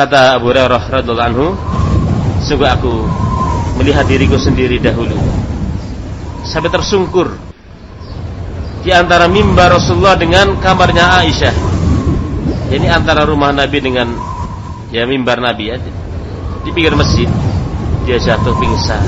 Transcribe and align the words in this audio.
Kata 0.00 0.40
Abu 0.40 0.48
Hurairah 0.48 0.88
radhiallahu 0.88 1.28
anhu, 1.28 1.52
sungguh 2.40 2.64
aku 2.64 3.04
melihat 3.76 4.08
diriku 4.08 4.40
sendiri 4.40 4.80
dahulu 4.80 5.12
sampai 6.40 6.72
tersungkur 6.72 7.36
di 8.80 8.96
antara 8.96 9.28
mimbar 9.28 9.76
Rasulullah 9.76 10.16
dengan 10.16 10.56
kamarnya 10.56 11.20
Aisyah. 11.20 11.52
Ini 12.72 12.88
antara 12.88 13.28
rumah 13.28 13.52
Nabi 13.52 13.76
dengan 13.76 14.08
ya 14.88 15.04
mimbar 15.04 15.36
Nabi 15.36 15.68
ya. 15.68 15.76
Di 16.64 16.72
pinggir 16.72 16.96
masjid 16.96 17.28
dia 18.08 18.16
jatuh 18.16 18.56
pingsan. 18.56 19.04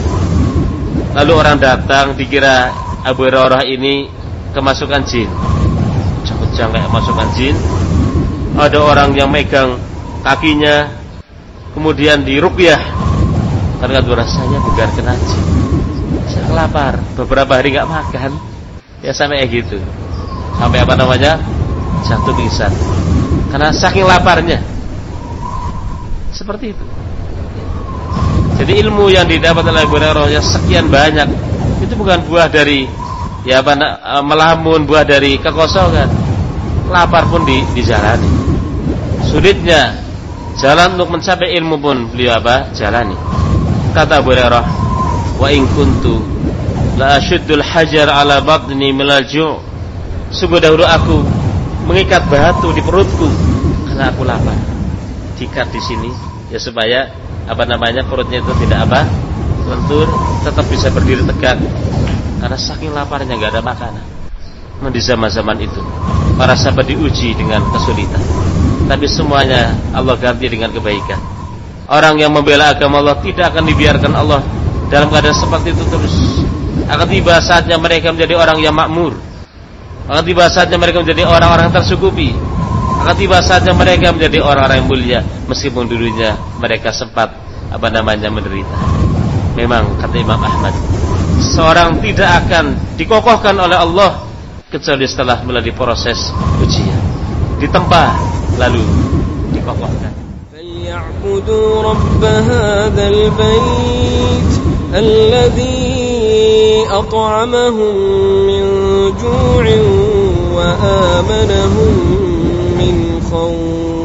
Lalu 1.17 1.33
orang 1.33 1.57
datang 1.57 2.13
dikira 2.21 2.69
Abu 3.01 3.33
Hurairah 3.33 3.65
ini 3.65 4.13
kemasukan 4.53 5.09
jin. 5.09 5.33
Jangan 6.53 6.77
kayak 6.77 6.93
masukan 6.93 7.29
jin. 7.33 7.57
Ada 8.61 8.77
orang 8.77 9.17
yang 9.17 9.33
megang 9.33 9.81
kakinya 10.23 10.89
kemudian 11.75 12.23
diruqyah 12.23 12.83
karena 13.83 13.99
rasanya 13.99 14.59
bukan 14.63 14.89
kena. 14.95 15.15
Saya 16.31 16.55
lapar, 16.55 17.03
beberapa 17.19 17.59
hari 17.59 17.75
nggak 17.75 17.91
makan. 17.91 18.39
Ya 19.03 19.11
sampai 19.11 19.43
kayak 19.43 19.67
gitu. 19.67 19.83
Sampai 20.55 20.87
apa 20.87 20.95
namanya? 20.95 21.43
Jatuh 22.07 22.31
pingsan. 22.39 22.71
Karena 23.51 23.75
saking 23.75 24.07
laparnya. 24.07 24.63
Seperti 26.31 26.71
itu. 26.71 26.85
Jadi 28.63 28.73
ilmu 28.87 29.11
yang 29.11 29.27
didapat 29.27 29.67
oleh 29.67 29.83
Abu 29.83 29.99
Hurairah 29.99 30.31
sekian 30.39 30.87
banyak 30.87 31.27
itu 31.83 31.99
bukan 31.99 32.23
buah 32.31 32.47
dari 32.47 32.87
ya 33.43 33.59
apa 33.59 33.75
e, 33.75 34.15
melamun 34.23 34.87
buah 34.87 35.03
dari 35.03 35.43
kekosongan. 35.43 36.07
Lapar 36.87 37.27
pun 37.27 37.43
di, 37.43 37.59
dijalani. 37.75 38.31
Sulitnya 39.27 39.99
jalan 40.61 40.99
untuk 40.99 41.17
mencapai 41.17 41.55
ilmu 41.57 41.77
pun 41.81 42.09
beliau 42.13 42.37
apa 42.37 42.73
jalani 42.77 43.17
kata 43.97 44.21
Abu 44.21 44.33
Hurairah 44.35 44.67
wa 45.41 45.49
in 45.49 45.65
kuntu 45.73 46.33
La 46.93 47.17
ashuddul 47.17 47.65
hajar 47.65 48.05
ala 48.13 48.45
batni 48.45 48.93
minal 48.93 49.25
ju' 49.25 49.57
Sungguh 50.33 50.61
dahulu 50.61 50.85
aku 50.85 51.21
mengikat 51.85 52.25
batu 52.33 52.73
di 52.73 52.81
perutku 52.81 53.29
karena 53.85 54.09
aku 54.09 54.25
lapar. 54.25 54.57
Dikat 55.37 55.69
di 55.69 55.81
sini 55.81 56.09
ya 56.49 56.57
supaya 56.57 57.13
apa 57.45 57.69
namanya 57.69 58.01
perutnya 58.09 58.41
itu 58.41 58.49
tidak 58.65 58.89
apa 58.89 59.05
lentur, 59.69 60.09
tetap 60.41 60.65
bisa 60.73 60.89
berdiri 60.89 61.21
tegak. 61.29 61.61
Karena 62.41 62.57
saking 62.57 62.97
laparnya 62.97 63.37
nggak 63.37 63.53
ada 63.61 63.63
makanan. 63.63 64.05
Nah, 64.81 64.91
di 64.91 65.05
zaman-zaman 65.05 65.61
itu 65.61 65.85
para 66.41 66.57
sahabat 66.57 66.89
diuji 66.89 67.37
dengan 67.37 67.61
kesulitan. 67.69 68.25
Tapi 68.93 69.09
semuanya 69.09 69.73
Allah 69.97 70.21
ganti 70.21 70.45
dengan 70.53 70.69
kebaikan. 70.69 71.17
Orang 71.89 72.21
yang 72.21 72.29
membela 72.29 72.77
agama 72.77 73.01
Allah 73.01 73.17
tidak 73.25 73.57
akan 73.57 73.65
dibiarkan 73.65 74.13
Allah 74.13 74.45
dalam 74.93 75.09
keadaan 75.09 75.33
seperti 75.33 75.73
itu 75.73 75.81
terus. 75.89 76.17
Akan 76.93 77.09
tiba 77.09 77.41
saatnya 77.41 77.81
mereka 77.81 78.13
menjadi 78.13 78.37
orang 78.37 78.61
yang 78.61 78.77
makmur. 78.77 79.17
Akan 80.13 80.21
tiba 80.29 80.45
saatnya 80.53 80.77
mereka 80.77 81.01
menjadi 81.01 81.25
orang-orang 81.25 81.73
yang 81.73 81.77
tersukupi. 81.81 82.37
Akan 83.01 83.17
tiba 83.17 83.41
saatnya 83.41 83.73
mereka 83.73 84.13
menjadi 84.13 84.45
orang-orang 84.45 84.85
yang 84.85 84.89
mulia 84.93 85.21
meskipun 85.49 85.89
dulunya 85.89 86.37
mereka 86.61 86.93
sempat 86.93 87.33
apa 87.73 87.89
namanya 87.89 88.29
menderita. 88.29 88.77
Memang 89.57 89.97
kata 90.05 90.21
Imam 90.21 90.37
Ahmad 90.37 90.77
seorang 91.41 91.97
tidak 92.05 92.45
akan 92.45 92.77
dikokohkan 93.01 93.57
oleh 93.57 93.75
Allah 93.75 94.21
kecuali 94.69 95.09
setelah 95.09 95.41
melalui 95.49 95.73
proses 95.73 96.29
ujian. 96.61 97.01
Ditempa 97.57 98.33
lalu 98.59 98.85
dikokohkan 99.53 100.13
فليعبدوا 100.53 101.83
رب 101.83 102.25
هذا 102.25 103.09
البيت 103.09 104.53
الذي 104.95 106.13
أطعمهم 106.91 107.95
من 108.47 108.65
جوع 109.23 109.65
وآمنهم 110.55 111.95
من 112.79 113.23
خوف. 113.31 114.02